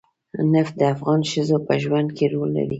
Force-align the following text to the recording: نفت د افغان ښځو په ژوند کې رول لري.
نفت 0.53 0.73
د 0.79 0.81
افغان 0.93 1.21
ښځو 1.31 1.57
په 1.67 1.73
ژوند 1.83 2.09
کې 2.17 2.25
رول 2.33 2.49
لري. 2.57 2.69